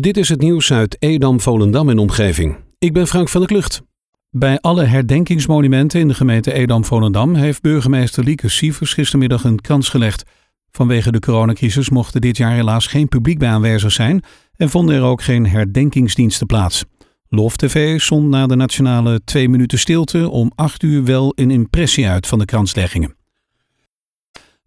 [0.00, 2.56] Dit is het nieuws uit Edam, Volendam en omgeving.
[2.78, 3.82] Ik ben Frank van der Klucht.
[4.30, 10.22] Bij alle herdenkingsmonumenten in de gemeente Edam-Volendam heeft burgemeester Lieke Sievers gistermiddag een kans gelegd.
[10.70, 14.22] Vanwege de coronacrisis mocht er dit jaar helaas geen publiek bij aanwezig zijn
[14.56, 16.84] en vonden er ook geen herdenkingsdiensten plaats.
[17.28, 22.08] Lof TV zond na de nationale twee minuten stilte om acht uur wel een impressie
[22.08, 23.16] uit van de kransleggingen.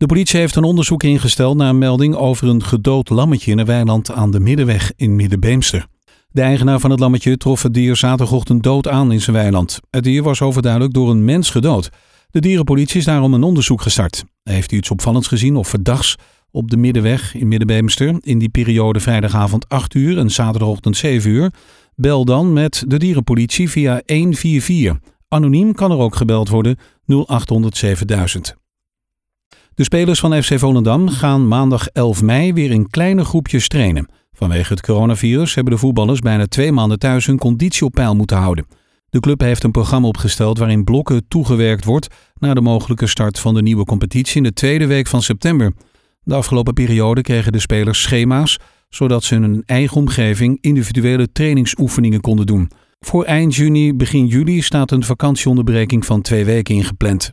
[0.00, 3.66] De politie heeft een onderzoek ingesteld naar een melding over een gedood lammetje in een
[3.66, 5.86] weiland aan de Middenweg in Middenbeemster.
[6.30, 9.80] De eigenaar van het lammetje trof het dier zaterdagochtend dood aan in zijn weiland.
[9.90, 11.90] Het dier was overduidelijk door een mens gedood.
[12.30, 14.24] De dierenpolitie is daarom een onderzoek gestart.
[14.42, 16.16] Heeft u iets opvallends gezien of verdachts
[16.50, 21.52] op de Middenweg in Middenbeemster in die periode vrijdagavond 8 uur en zaterdagochtend 7 uur?
[21.94, 24.98] Bel dan met de dierenpolitie via 144.
[25.28, 28.59] Anoniem kan er ook gebeld worden 0800 7000.
[29.80, 34.08] De spelers van FC Volendam gaan maandag 11 mei weer in kleine groepjes trainen.
[34.32, 38.36] Vanwege het coronavirus hebben de voetballers bijna twee maanden thuis hun conditie op peil moeten
[38.36, 38.66] houden.
[39.10, 43.54] De club heeft een programma opgesteld waarin blokken toegewerkt wordt naar de mogelijke start van
[43.54, 45.72] de nieuwe competitie in de tweede week van september.
[46.22, 52.20] De afgelopen periode kregen de spelers schema's, zodat ze in hun eigen omgeving individuele trainingsoefeningen
[52.20, 52.70] konden doen.
[53.00, 57.32] Voor eind juni, begin juli staat een vakantieonderbreking van twee weken ingepland.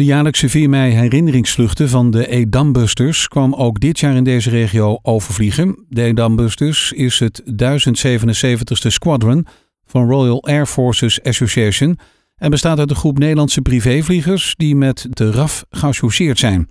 [0.00, 4.98] De jaarlijkse 4 mei herinneringsvluchten van de Edambusters kwam ook dit jaar in deze regio
[5.02, 5.84] overvliegen.
[5.88, 9.46] De Edambusters is het 1077ste squadron
[9.86, 11.98] van Royal Air Forces Association
[12.36, 16.66] en bestaat uit een groep Nederlandse privévliegers die met de RAF geassocieerd zijn.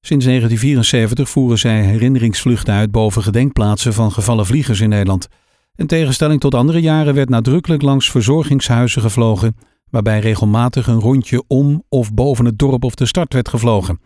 [0.00, 5.28] Sinds 1974 voeren zij herinneringsvluchten uit boven gedenkplaatsen van gevallen vliegers in Nederland.
[5.74, 9.56] In tegenstelling tot andere jaren werd nadrukkelijk langs verzorgingshuizen gevlogen
[9.90, 14.00] waarbij regelmatig een rondje om of boven het dorp of de stad werd gevlogen.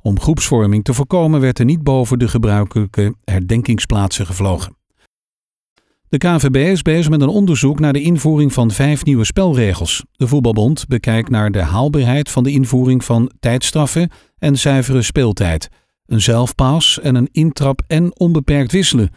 [0.00, 4.76] Om groepsvorming te voorkomen werd er niet boven de gebruikelijke herdenkingsplaatsen gevlogen.
[6.08, 10.04] De KVB is bezig met een onderzoek naar de invoering van vijf nieuwe spelregels.
[10.12, 15.68] De Voetbalbond bekijkt naar de haalbaarheid van de invoering van tijdstraffen en zuivere speeltijd,
[16.06, 19.10] een zelfpaas en een intrap en onbeperkt wisselen.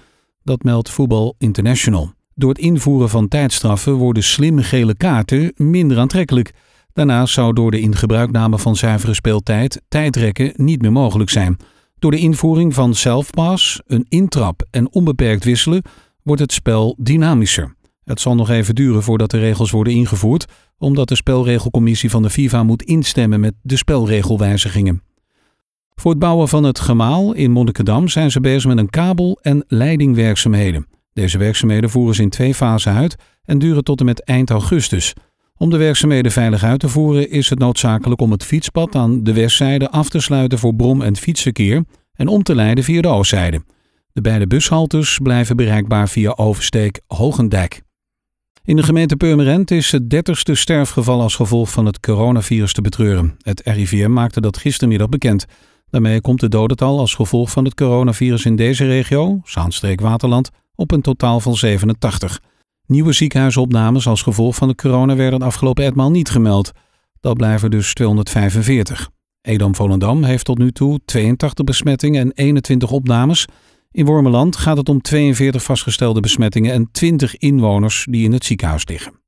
[0.44, 2.13] Dat meldt Voetbal International.
[2.36, 6.52] Door het invoeren van tijdstraffen worden slimme gele kaarten minder aantrekkelijk.
[6.94, 11.58] Daarnaast zou door de ingebruikname van zuivere speeltijd tijdrekken niet meer mogelijk zijn.
[12.00, 15.81] Door de invoering van selfpass, een intrap en onbeperkt wisselen
[16.24, 17.75] wordt het spel dynamischer.
[18.03, 20.46] Het zal nog even duren voordat de regels worden ingevoerd,
[20.78, 25.02] omdat de spelregelcommissie van de FIFA moet instemmen met de spelregelwijzigingen.
[25.96, 29.64] Voor het bouwen van het gemaal in Monnikendam zijn ze bezig met een kabel- en
[29.68, 30.88] leidingwerkzaamheden.
[31.13, 35.13] Deze werkzaamheden voeren ze in twee fasen uit en duren tot en met eind augustus.
[35.57, 39.33] Om de werkzaamheden veilig uit te voeren is het noodzakelijk om het fietspad aan de
[39.33, 41.83] westzijde af te sluiten voor brom- en fietsverkeer
[42.13, 43.63] en om te leiden via de oostzijde.
[44.13, 47.81] De beide bushaltes blijven bereikbaar via oversteek Hogendijk.
[48.63, 53.35] In de gemeente Purmerend is het dertigste sterfgeval als gevolg van het coronavirus te betreuren.
[53.41, 55.45] Het RIVM maakte dat gistermiddag bekend.
[55.89, 61.02] Daarmee komt de dodental als gevolg van het coronavirus in deze regio, Zaanstreek-Waterland, op een
[61.02, 62.42] totaal van 87.
[62.86, 66.72] Nieuwe ziekenhuisopnames als gevolg van de corona werden afgelopen etmaal niet gemeld.
[67.20, 69.09] Dat blijven dus 245.
[69.42, 73.46] Edam-Volendam heeft tot nu toe 82 besmettingen en 21 opnames.
[73.92, 78.88] In Wormeland gaat het om 42 vastgestelde besmettingen en 20 inwoners die in het ziekenhuis
[78.88, 79.20] liggen.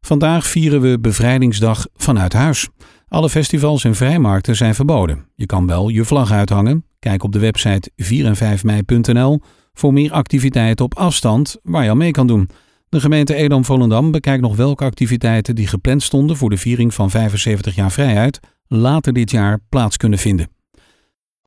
[0.00, 2.68] Vandaag vieren we Bevrijdingsdag vanuit huis.
[3.08, 5.26] Alle festivals en vrijmarkten zijn verboden.
[5.34, 6.86] Je kan wel je vlag uithangen.
[6.98, 9.40] Kijk op de website 4 en 5 mei.nl
[9.72, 12.48] voor meer activiteiten op afstand waar je al mee kan doen.
[12.88, 17.74] De gemeente Edam-Volendam bekijkt nog welke activiteiten die gepland stonden voor de viering van 75
[17.74, 20.48] jaar vrijheid later dit jaar plaats kunnen vinden.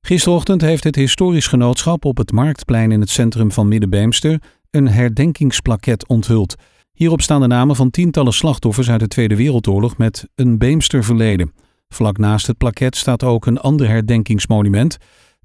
[0.01, 6.07] Gisterochtend heeft het historisch genootschap op het Marktplein in het centrum van Middenbeemster een herdenkingsplaket
[6.07, 6.55] onthuld.
[6.93, 11.53] Hierop staan de namen van tientallen slachtoffers uit de Tweede Wereldoorlog met een Beemster verleden.
[11.87, 14.97] Vlak naast het plaket staat ook een ander herdenkingsmonument.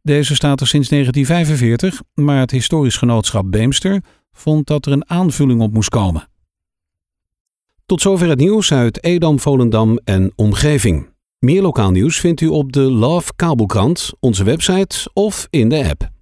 [0.02, 4.02] Deze staat er sinds 1945, maar het historisch genootschap Beemster
[4.32, 6.28] vond dat er een aanvulling op moest komen.
[7.86, 11.08] Tot zover het nieuws uit Edam, Volendam en omgeving.
[11.38, 16.19] Meer lokaal nieuws vindt u op de Love Kabelkrant, onze website of in de app.